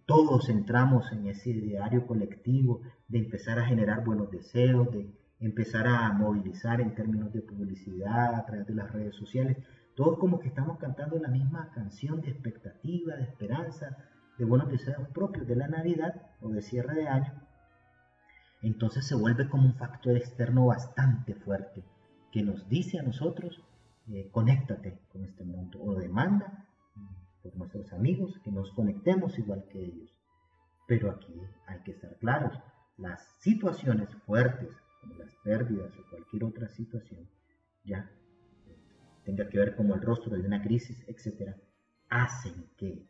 todos 0.07 0.49
entramos 0.49 1.11
en 1.13 1.27
ese 1.27 1.51
ideario 1.51 2.07
colectivo 2.07 2.81
de 3.09 3.19
empezar 3.19 3.59
a 3.59 3.67
generar 3.67 4.05
buenos 4.05 4.31
deseos, 4.31 4.91
de 4.93 5.13
empezar 5.41 5.87
a 5.89 6.13
movilizar 6.13 6.81
en 6.81 6.95
términos 6.95 7.33
de 7.33 7.43
publicidad 7.43 8.35
a 8.35 8.45
través 8.47 8.67
de 8.67 8.75
las 8.75 8.93
redes 8.93 9.17
sociales. 9.17 9.57
Todos 9.95 10.19
como 10.19 10.39
que 10.41 10.49
estamos 10.49 10.79
cantando 10.79 11.19
la 11.19 11.29
misma 11.29 11.71
canción 11.75 12.21
de 12.21 12.31
expectativa, 12.31 13.17
de 13.17 13.25
esperanza, 13.25 13.97
de 14.39 14.45
buenos 14.45 14.71
deseos 14.71 15.09
propios 15.09 15.47
de 15.47 15.57
la 15.57 15.69
Navidad 15.69 16.31
o 16.41 16.49
de 16.49 16.63
cierre 16.63 16.95
de 16.95 17.09
año. 17.09 17.33
Entonces 18.63 19.07
se 19.07 19.15
vuelve 19.15 19.49
como 19.49 19.65
un 19.65 19.75
factor 19.75 20.17
externo 20.17 20.67
bastante 20.67 21.35
fuerte 21.35 21.85
que 22.31 22.43
nos 22.43 22.69
dice 22.69 22.99
a 22.99 23.03
nosotros, 23.03 23.63
eh, 24.09 24.29
conéctate 24.31 24.99
con 25.13 25.25
este 25.25 25.45
mundo 25.45 25.81
o 25.83 25.95
demanda 25.95 26.67
por 27.43 27.57
nuestros 27.57 27.93
amigos, 27.93 28.39
que 28.45 28.51
nos 28.51 28.71
conectemos 28.73 29.39
igual 29.39 29.65
que 29.71 29.83
ellos. 29.83 30.11
Pero 30.87 31.11
aquí 31.11 31.35
hay 31.67 31.81
que 31.81 31.93
estar 31.93 32.17
claros, 32.17 32.59
las 32.97 33.23
situaciones 33.39 34.15
fuertes, 34.27 34.71
como 35.01 35.15
las 35.15 35.35
pérdidas 35.37 35.93
o 35.99 36.11
cualquier 36.11 36.45
otra 36.45 36.69
situación, 36.69 37.29
ya 37.85 38.11
tenga 39.31 39.49
que 39.49 39.59
ver 39.59 39.77
como 39.77 39.95
el 39.95 40.03
rostro 40.03 40.37
de 40.37 40.47
una 40.47 40.61
crisis, 40.61 41.05
etcétera, 41.07 41.57
hacen 42.09 42.67
que 42.77 43.07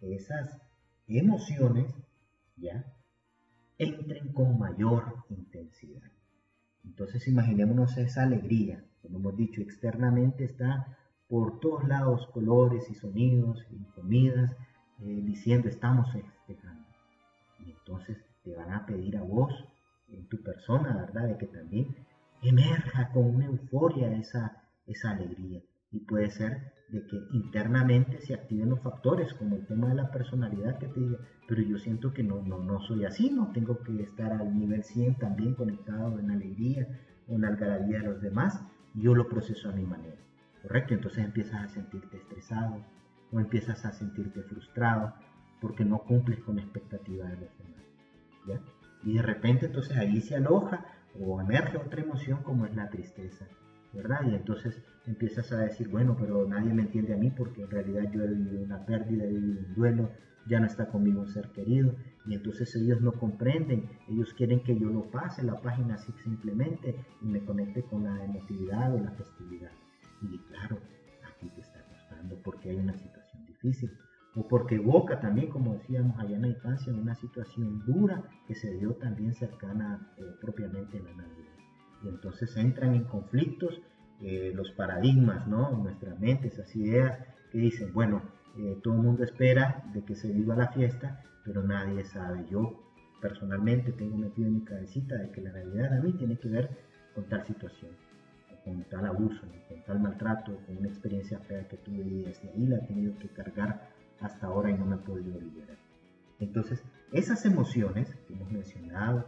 esas 0.00 0.60
emociones 1.06 1.94
ya 2.56 2.84
entren 3.78 4.32
con 4.32 4.58
mayor 4.58 5.24
intensidad. 5.30 6.10
Entonces 6.84 7.28
imaginémonos 7.28 7.96
esa 7.96 8.24
alegría, 8.24 8.84
como 9.00 9.18
hemos 9.18 9.36
dicho, 9.36 9.60
externamente 9.60 10.44
está 10.44 10.98
por 11.28 11.60
todos 11.60 11.86
lados 11.86 12.26
colores 12.32 12.90
y 12.90 12.94
sonidos 12.94 13.64
y 13.70 13.84
comidas, 13.92 14.50
eh, 15.00 15.22
diciendo 15.24 15.68
estamos 15.68 16.10
festejando. 16.12 16.88
Y 17.64 17.70
entonces 17.70 18.18
te 18.42 18.56
van 18.56 18.72
a 18.72 18.86
pedir 18.86 19.16
a 19.16 19.22
vos, 19.22 19.52
en 20.08 20.26
tu 20.26 20.42
persona, 20.42 20.96
¿verdad? 20.96 21.28
De 21.28 21.36
que 21.36 21.46
también 21.46 21.94
emerja 22.42 23.10
con 23.12 23.34
una 23.34 23.46
euforia 23.46 24.10
esa, 24.16 24.67
esa 24.88 25.10
alegría. 25.10 25.62
Y 25.92 26.00
puede 26.00 26.30
ser 26.30 26.72
de 26.88 27.06
que 27.06 27.16
internamente 27.32 28.20
se 28.20 28.34
activen 28.34 28.70
los 28.70 28.80
factores, 28.80 29.34
como 29.34 29.56
el 29.56 29.66
tema 29.66 29.88
de 29.88 29.94
la 29.94 30.10
personalidad 30.10 30.78
que 30.78 30.88
te 30.88 31.00
diga, 31.00 31.18
pero 31.46 31.62
yo 31.62 31.78
siento 31.78 32.12
que 32.12 32.22
no, 32.22 32.42
no, 32.42 32.58
no 32.58 32.80
soy 32.80 33.04
así, 33.04 33.30
no 33.30 33.52
tengo 33.52 33.78
que 33.82 34.02
estar 34.02 34.32
al 34.32 34.58
nivel 34.58 34.82
100 34.82 35.16
también 35.16 35.54
conectado 35.54 36.18
en 36.18 36.30
alegría 36.30 36.86
o 37.28 37.34
en 37.36 37.44
algarabía 37.44 37.98
de 37.98 38.06
los 38.06 38.20
demás, 38.20 38.60
yo 38.94 39.14
lo 39.14 39.28
proceso 39.28 39.68
a 39.68 39.72
mi 39.72 39.84
manera. 39.84 40.16
¿correcto? 40.62 40.94
Entonces 40.94 41.24
empiezas 41.24 41.64
a 41.64 41.68
sentirte 41.68 42.16
estresado 42.16 42.84
o 43.32 43.40
empiezas 43.40 43.84
a 43.84 43.92
sentirte 43.92 44.42
frustrado 44.42 45.14
porque 45.60 45.84
no 45.84 45.98
cumples 45.98 46.40
con 46.40 46.56
la 46.56 46.62
expectativa 46.62 47.26
de 47.26 47.36
los 47.36 47.58
demás, 47.58 47.84
¿ya? 48.46 48.60
Y 49.04 49.14
de 49.14 49.22
repente 49.22 49.66
entonces 49.66 49.96
ahí 49.96 50.20
se 50.20 50.36
aloja 50.36 50.84
o 51.20 51.40
emerge 51.40 51.78
otra 51.78 52.02
emoción 52.02 52.42
como 52.42 52.66
es 52.66 52.74
la 52.74 52.88
tristeza, 52.90 53.46
Y 54.26 54.34
entonces 54.34 54.80
empiezas 55.06 55.50
a 55.52 55.58
decir, 55.58 55.88
bueno, 55.88 56.16
pero 56.18 56.46
nadie 56.46 56.72
me 56.72 56.82
entiende 56.82 57.14
a 57.14 57.16
mí 57.16 57.30
porque 57.30 57.62
en 57.62 57.70
realidad 57.70 58.10
yo 58.12 58.22
he 58.22 58.28
vivido 58.28 58.62
una 58.62 58.84
pérdida, 58.86 59.24
he 59.24 59.28
vivido 59.28 59.60
un 59.66 59.74
duelo, 59.74 60.10
ya 60.46 60.60
no 60.60 60.66
está 60.66 60.86
conmigo 60.86 61.20
un 61.20 61.28
ser 61.28 61.50
querido, 61.50 61.94
y 62.26 62.34
entonces 62.34 62.74
ellos 62.76 63.00
no 63.00 63.12
comprenden, 63.12 63.88
ellos 64.08 64.32
quieren 64.34 64.60
que 64.62 64.78
yo 64.78 64.88
lo 64.88 65.10
pase 65.10 65.42
la 65.42 65.60
página 65.60 65.94
así 65.94 66.12
simplemente 66.22 66.94
y 67.20 67.26
me 67.26 67.44
conecte 67.44 67.82
con 67.82 68.04
la 68.04 68.24
emotividad 68.24 68.94
o 68.94 69.00
la 69.00 69.10
festividad. 69.10 69.72
Y 70.22 70.38
claro, 70.46 70.78
aquí 71.34 71.50
te 71.50 71.60
está 71.60 71.82
costando 71.84 72.40
porque 72.42 72.70
hay 72.70 72.76
una 72.76 72.96
situación 72.96 73.44
difícil. 73.46 73.90
O 74.34 74.46
porque 74.46 74.76
evoca 74.76 75.18
también, 75.20 75.48
como 75.48 75.74
decíamos 75.74 76.16
allá 76.18 76.36
en 76.36 76.42
la 76.42 76.48
infancia, 76.48 76.92
una 76.92 77.14
situación 77.14 77.84
dura 77.84 78.22
que 78.46 78.54
se 78.54 78.72
dio 78.74 78.94
también 78.94 79.34
cercana 79.34 80.12
eh, 80.16 80.22
propiamente 80.40 80.98
en 80.98 81.04
la 81.04 81.14
Navidad. 81.14 81.47
Y 82.02 82.08
entonces 82.08 82.56
entran 82.56 82.94
en 82.94 83.04
conflictos 83.04 83.80
eh, 84.20 84.52
los 84.54 84.70
paradigmas, 84.72 85.46
¿no? 85.46 85.70
En 85.70 85.82
nuestra 85.82 86.14
mente, 86.14 86.48
esas 86.48 86.74
ideas 86.76 87.18
que 87.50 87.58
dicen, 87.58 87.92
bueno, 87.92 88.22
eh, 88.58 88.78
todo 88.82 88.94
el 88.94 89.00
mundo 89.00 89.24
espera 89.24 89.84
de 89.92 90.04
que 90.04 90.14
se 90.14 90.32
viva 90.32 90.56
la 90.56 90.68
fiesta, 90.68 91.22
pero 91.44 91.62
nadie 91.62 92.04
sabe. 92.04 92.46
Yo 92.50 92.80
personalmente 93.20 93.92
tengo 93.92 94.16
metido 94.16 94.48
en 94.48 94.54
mi 94.54 94.64
cabecita 94.64 95.16
de 95.16 95.30
que 95.30 95.40
la 95.40 95.52
Navidad 95.52 95.98
a 95.98 96.00
mí 96.00 96.12
tiene 96.12 96.38
que 96.38 96.48
ver 96.48 96.70
con 97.14 97.24
tal 97.24 97.44
situación 97.46 97.90
con 98.68 98.84
tal 98.84 99.06
abuso, 99.06 99.46
con 99.68 99.82
tal 99.82 100.00
maltrato, 100.00 100.56
con 100.66 100.76
una 100.76 100.88
experiencia 100.88 101.38
fea 101.40 101.66
que 101.68 101.76
tuve 101.78 102.04
y 102.04 102.22
desde 102.24 102.50
ahí 102.50 102.66
la 102.66 102.76
he 102.76 102.80
tenido 102.80 103.16
que 103.18 103.28
cargar 103.28 103.90
hasta 104.20 104.46
ahora 104.46 104.70
y 104.70 104.74
no 104.74 104.84
me 104.84 104.96
he 104.96 104.98
podido 104.98 105.40
liberar. 105.40 105.76
Entonces, 106.40 106.82
esas 107.12 107.44
emociones 107.46 108.14
que 108.26 108.34
hemos 108.34 108.50
mencionado, 108.50 109.24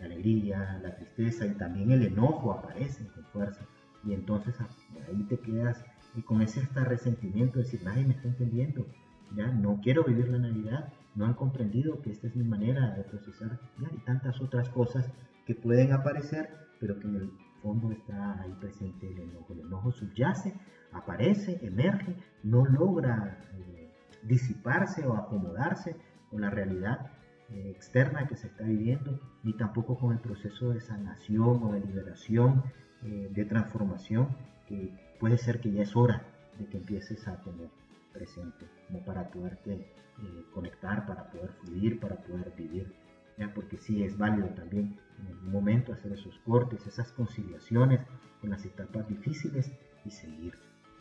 la 0.00 0.06
alegría, 0.06 0.80
la 0.82 0.94
tristeza 0.96 1.46
y 1.46 1.54
también 1.54 1.90
el 1.90 2.02
enojo 2.02 2.52
aparecen 2.52 3.06
con 3.08 3.24
fuerza. 3.26 3.64
Y 4.04 4.14
entonces 4.14 4.54
ah, 4.60 4.68
ahí 5.08 5.22
te 5.24 5.38
quedas 5.38 5.84
y 6.16 6.22
con 6.22 6.42
ese 6.42 6.66
resentimiento 6.74 7.58
de 7.58 7.64
decir, 7.64 7.82
nadie 7.84 8.04
me 8.04 8.14
está 8.14 8.28
entendiendo, 8.28 8.86
ya 9.36 9.46
no 9.46 9.80
quiero 9.82 10.04
vivir 10.04 10.28
la 10.28 10.38
Navidad, 10.38 10.92
no 11.14 11.26
han 11.26 11.34
comprendido 11.34 12.00
que 12.02 12.10
esta 12.10 12.26
es 12.26 12.34
mi 12.34 12.44
manera 12.44 12.94
de 12.96 13.04
procesar, 13.04 13.60
y 13.78 13.98
tantas 13.98 14.40
otras 14.40 14.68
cosas 14.70 15.08
que 15.46 15.54
pueden 15.54 15.92
aparecer, 15.92 16.48
pero 16.80 16.98
que 16.98 17.06
en 17.06 17.16
el 17.16 17.30
fondo 17.62 17.92
está 17.92 18.40
ahí 18.40 18.52
presente 18.58 19.08
el 19.08 19.20
enojo. 19.20 19.52
El 19.52 19.60
enojo 19.60 19.92
subyace, 19.92 20.54
aparece, 20.92 21.60
emerge, 21.62 22.16
no 22.42 22.64
logra 22.64 23.38
eh, 23.54 23.92
disiparse 24.22 25.06
o 25.06 25.14
acomodarse 25.14 25.94
con 26.30 26.40
la 26.40 26.50
realidad 26.50 27.10
externa 27.52 28.28
que 28.28 28.36
se 28.36 28.46
está 28.46 28.64
viviendo, 28.64 29.18
ni 29.42 29.52
tampoco 29.54 29.98
con 29.98 30.12
el 30.12 30.20
proceso 30.20 30.70
de 30.70 30.80
sanación 30.80 31.62
o 31.62 31.72
de 31.72 31.80
liberación, 31.80 32.62
eh, 33.02 33.28
de 33.32 33.44
transformación, 33.44 34.28
que 34.66 34.92
puede 35.18 35.38
ser 35.38 35.60
que 35.60 35.72
ya 35.72 35.82
es 35.82 35.96
hora 35.96 36.22
de 36.58 36.66
que 36.66 36.78
empieces 36.78 37.26
a 37.26 37.40
tener 37.42 37.68
presente, 38.12 38.66
como 38.86 39.04
para 39.04 39.30
poderte 39.30 39.86
conectar, 40.52 41.06
para 41.06 41.30
poder 41.30 41.50
fluir, 41.62 41.98
para 41.98 42.16
poder 42.16 42.52
vivir. 42.56 42.92
Porque 43.54 43.78
sí 43.78 44.02
es 44.02 44.18
válido 44.18 44.48
también 44.48 44.98
en 45.18 45.28
algún 45.28 45.50
momento 45.50 45.94
hacer 45.94 46.12
esos 46.12 46.38
cortes, 46.40 46.86
esas 46.86 47.10
conciliaciones 47.12 48.00
en 48.42 48.50
las 48.50 48.66
etapas 48.66 49.08
difíciles 49.08 49.72
y 50.04 50.10
seguir, 50.10 50.54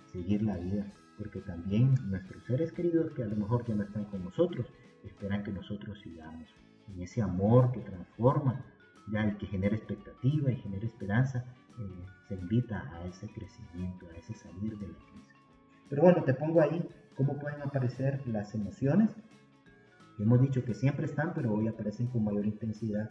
seguir 0.05 0.43
la 0.43 0.55
vida, 0.57 0.85
porque 1.17 1.41
también 1.41 1.95
nuestros 2.09 2.43
seres 2.45 2.71
queridos 2.71 3.11
que 3.11 3.23
a 3.23 3.27
lo 3.27 3.35
mejor 3.35 3.65
ya 3.65 3.75
no 3.75 3.83
están 3.83 4.05
con 4.05 4.23
nosotros, 4.23 4.67
esperan 5.03 5.43
que 5.43 5.51
nosotros 5.51 5.99
sigamos 6.01 6.47
en 6.87 7.01
ese 7.01 7.21
amor 7.21 7.71
que 7.71 7.81
transforma, 7.81 8.63
ya 9.11 9.23
el 9.23 9.37
que 9.37 9.47
genera 9.47 9.75
expectativa 9.75 10.51
y 10.51 10.57
genera 10.57 10.85
esperanza, 10.85 11.45
eh, 11.79 12.05
se 12.27 12.35
invita 12.35 12.91
a 12.93 13.05
ese 13.05 13.27
crecimiento, 13.29 14.07
a 14.07 14.17
ese 14.17 14.33
salir 14.33 14.77
de 14.77 14.87
la 14.87 14.97
crisis. 14.97 15.35
Pero 15.89 16.03
bueno, 16.03 16.23
te 16.23 16.33
pongo 16.33 16.61
ahí 16.61 16.87
cómo 17.15 17.37
pueden 17.39 17.61
aparecer 17.61 18.21
las 18.27 18.53
emociones 18.53 19.09
Hemos 20.19 20.41
dicho 20.41 20.65
que 20.65 20.73
siempre 20.73 21.05
están, 21.05 21.33
pero 21.33 21.53
hoy 21.53 21.69
aparecen 21.69 22.07
con 22.07 22.25
mayor 22.25 22.45
intensidad 22.45 23.09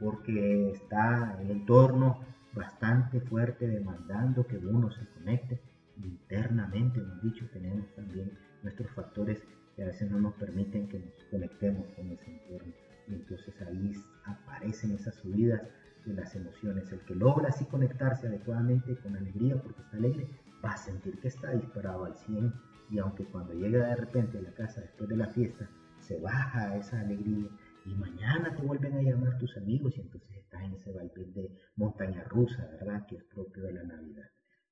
porque 0.00 0.70
está 0.70 1.36
el 1.42 1.50
entorno 1.50 2.20
bastante 2.54 3.20
fuerte 3.20 3.68
demandando 3.68 4.46
que 4.46 4.56
uno 4.56 4.90
se 4.90 5.06
conecte. 5.10 5.60
Internamente, 6.02 7.00
hemos 7.00 7.22
dicho, 7.22 7.46
tenemos 7.52 7.94
también 7.94 8.32
nuestros 8.62 8.90
factores 8.92 9.42
que 9.76 9.82
a 9.82 9.86
veces 9.86 10.10
no 10.10 10.18
nos 10.18 10.34
permiten 10.34 10.88
que 10.88 10.98
nos 10.98 11.24
conectemos 11.30 11.86
con 11.94 12.10
ese 12.10 12.30
entorno. 12.30 12.72
Y 13.08 13.14
entonces 13.14 13.54
ahí 13.60 13.92
aparecen 14.24 14.92
esas 14.92 15.14
subidas 15.16 15.62
de 16.06 16.14
las 16.14 16.34
emociones. 16.34 16.90
El 16.90 17.00
que 17.00 17.14
logra 17.14 17.48
así 17.48 17.66
conectarse 17.66 18.26
adecuadamente 18.26 18.96
con 18.96 19.14
alegría 19.16 19.60
porque 19.62 19.82
está 19.82 19.96
alegre, 19.98 20.28
va 20.64 20.72
a 20.72 20.76
sentir 20.78 21.18
que 21.20 21.28
está 21.28 21.50
disparado 21.52 22.06
al 22.06 22.16
100 22.16 22.52
y 22.90 22.98
aunque 22.98 23.24
cuando 23.26 23.52
llega 23.52 23.88
de 23.88 23.96
repente 23.96 24.38
a 24.38 24.42
la 24.42 24.52
casa 24.52 24.80
después 24.80 25.08
de 25.08 25.16
la 25.16 25.28
fiesta, 25.28 25.68
se 25.98 26.18
baja 26.20 26.76
esa 26.76 27.00
alegría 27.00 27.48
y 27.84 27.94
mañana 27.94 28.54
te 28.54 28.62
vuelven 28.62 28.94
a 28.94 29.02
llamar 29.02 29.38
tus 29.38 29.56
amigos 29.56 29.96
y 29.96 30.00
entonces 30.00 30.36
estás 30.36 30.62
en 30.62 30.74
ese 30.74 30.92
vaivén 30.92 31.32
de 31.34 31.50
montaña 31.76 32.24
rusa, 32.24 32.66
¿verdad? 32.72 33.06
Que 33.06 33.16
es 33.16 33.24
propio 33.24 33.64
de 33.64 33.72
la 33.74 33.84
Navidad. 33.84 34.26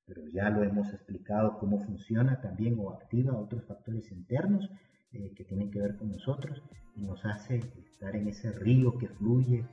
Pero 0.07 0.27
ya 0.29 0.51
lo 0.51 0.63
hemos 0.63 0.93
explicado 0.93 1.59
cómo 1.59 1.79
funciona 1.85 2.41
también 2.41 2.79
o 2.79 2.91
activa 2.91 3.37
otros 3.37 3.65
factores 3.65 4.11
internos 4.13 4.69
eh, 5.15 5.33
que 5.37 5.45
tienen 5.45 5.71
que 5.71 5.81
ver 5.81 5.97
con 5.97 6.11
nosotros 6.11 6.63
y 6.97 7.03
nos 7.03 7.25
hace 7.25 7.57
estar 7.57 8.15
en 8.17 8.29
ese 8.29 8.53
río 8.53 8.99
que 8.99 9.09
fluye, 9.09 9.65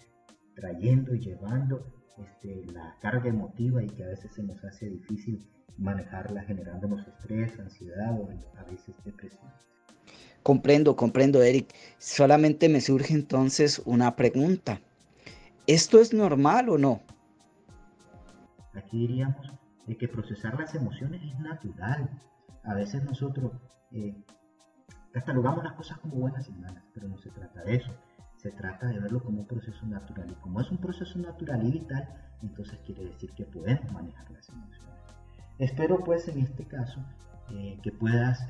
trayendo 0.55 1.15
y 1.15 1.19
llevando 1.19 1.85
este, 2.17 2.65
la 2.71 2.95
carga 3.01 3.29
emotiva 3.29 3.83
y 3.83 3.87
que 3.87 4.03
a 4.03 4.07
veces 4.07 4.33
se 4.33 4.43
nos 4.43 4.63
hace 4.63 4.89
difícil 4.89 5.45
manejarla 5.77 6.43
generándonos 6.43 7.07
estrés, 7.07 7.59
ansiedad 7.59 8.19
o 8.19 8.29
a 8.57 8.63
veces 8.63 8.95
depresión. 9.03 9.51
Comprendo, 10.43 10.95
comprendo, 10.95 11.41
Eric. 11.41 11.73
Solamente 11.97 12.69
me 12.69 12.81
surge 12.81 13.13
entonces 13.13 13.81
una 13.85 14.15
pregunta. 14.15 14.79
¿Esto 15.67 15.99
es 15.99 16.13
normal 16.13 16.69
o 16.69 16.77
no? 16.77 17.01
Aquí 18.73 18.99
diríamos 18.99 19.47
de 19.85 19.97
que 19.97 20.07
procesar 20.07 20.59
las 20.59 20.73
emociones 20.73 21.21
es 21.23 21.39
natural. 21.39 22.09
A 22.63 22.73
veces 22.73 23.03
nosotros 23.03 23.51
eh, 23.91 24.15
catalogamos 25.11 25.63
las 25.63 25.73
cosas 25.73 25.97
como 25.99 26.15
buenas 26.15 26.47
y 26.47 26.53
malas, 26.53 26.83
pero 26.93 27.07
no 27.07 27.17
se 27.17 27.29
trata 27.29 27.63
de 27.63 27.75
eso. 27.75 27.91
Se 28.37 28.51
trata 28.51 28.87
de 28.87 28.99
verlo 28.99 29.21
como 29.23 29.41
un 29.41 29.47
proceso 29.47 29.85
natural. 29.85 30.31
Y 30.31 30.35
como 30.35 30.61
es 30.61 30.71
un 30.71 30.77
proceso 30.77 31.19
natural 31.19 31.63
y 31.65 31.71
vital, 31.71 32.07
entonces 32.41 32.79
quiere 32.85 33.05
decir 33.05 33.31
que 33.33 33.45
podemos 33.45 33.91
manejar 33.91 34.29
las 34.31 34.49
emociones. 34.49 34.81
Espero 35.59 36.03
pues 36.03 36.27
en 36.27 36.39
este 36.39 36.65
caso 36.65 36.99
eh, 37.51 37.77
que 37.83 37.91
puedas 37.91 38.41
eh, 38.41 38.47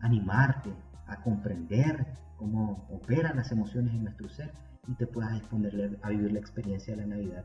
animarte 0.00 0.70
a 1.06 1.22
comprender 1.22 2.06
cómo 2.36 2.86
operan 2.90 3.36
las 3.36 3.52
emociones 3.52 3.94
en 3.94 4.04
nuestro 4.04 4.28
ser 4.28 4.52
y 4.86 4.94
te 4.94 5.06
puedas 5.06 5.32
responder 5.32 5.98
a 6.02 6.10
vivir 6.10 6.32
la 6.32 6.38
experiencia 6.38 6.94
de 6.94 7.02
la 7.02 7.06
Navidad. 7.06 7.44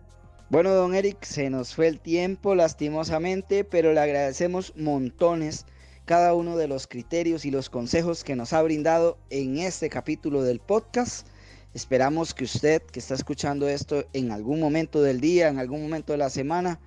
Bueno, 0.49 0.71
don 0.71 0.93
Eric, 0.93 1.23
se 1.23 1.49
nos 1.49 1.73
fue 1.73 1.87
el 1.87 2.01
tiempo 2.01 2.55
lastimosamente, 2.55 3.63
pero 3.63 3.93
le 3.93 4.01
agradecemos 4.01 4.73
montones 4.75 5.65
cada 6.11 6.33
uno 6.33 6.57
de 6.57 6.67
los 6.67 6.87
criterios 6.87 7.45
y 7.45 7.51
los 7.51 7.69
consejos 7.69 8.25
que 8.25 8.35
nos 8.35 8.51
ha 8.51 8.61
brindado 8.61 9.17
en 9.29 9.59
este 9.59 9.89
capítulo 9.89 10.43
del 10.43 10.59
podcast. 10.59 11.25
Esperamos 11.73 12.33
que 12.33 12.43
usted 12.43 12.81
que 12.81 12.99
está 12.99 13.13
escuchando 13.13 13.69
esto 13.69 14.03
en 14.11 14.33
algún 14.33 14.59
momento 14.59 15.01
del 15.01 15.21
día, 15.21 15.47
en 15.47 15.57
algún 15.57 15.81
momento 15.81 16.11
de 16.11 16.17
la 16.17 16.29
semana, 16.29 16.81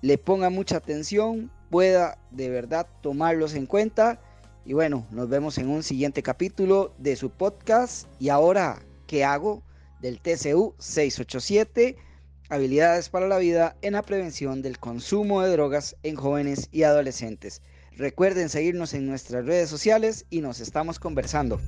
le 0.00 0.16
ponga 0.16 0.48
mucha 0.48 0.78
atención, 0.78 1.50
pueda 1.68 2.16
de 2.30 2.48
verdad 2.48 2.86
tomarlos 3.02 3.52
en 3.52 3.66
cuenta. 3.66 4.22
Y 4.64 4.72
bueno, 4.72 5.06
nos 5.10 5.28
vemos 5.28 5.58
en 5.58 5.68
un 5.68 5.82
siguiente 5.82 6.22
capítulo 6.22 6.94
de 6.96 7.14
su 7.16 7.28
podcast. 7.28 8.08
Y 8.18 8.30
ahora, 8.30 8.80
¿qué 9.06 9.22
hago? 9.22 9.62
Del 10.00 10.18
TCU 10.18 10.74
687, 10.78 11.98
habilidades 12.48 13.10
para 13.10 13.28
la 13.28 13.36
vida 13.36 13.76
en 13.82 13.92
la 13.92 14.02
prevención 14.02 14.62
del 14.62 14.78
consumo 14.78 15.42
de 15.42 15.52
drogas 15.52 15.94
en 16.02 16.16
jóvenes 16.16 16.70
y 16.72 16.84
adolescentes. 16.84 17.60
Recuerden 17.96 18.50
seguirnos 18.50 18.92
en 18.92 19.06
nuestras 19.06 19.46
redes 19.46 19.70
sociales 19.70 20.26
y 20.28 20.42
nos 20.42 20.60
estamos 20.60 20.98
conversando. 20.98 21.60